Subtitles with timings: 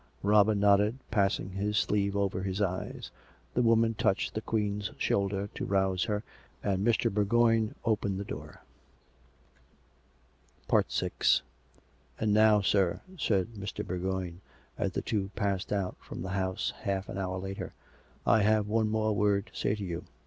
[0.23, 3.11] Robin nodded, passing his sleeve over his eyes.
[3.53, 6.23] The woman touclied the Queen's shoulder to rouse her,
[6.63, 7.13] and Mr.
[7.13, 8.63] Bourgoign opened the door.
[10.67, 11.11] VI"
[12.19, 13.85] And now, sir," said Mr.
[13.85, 14.41] Bourgoign,
[14.75, 17.73] as the two passed out from the house half an hour later,"
[18.35, 20.03] I have one more word to say to you.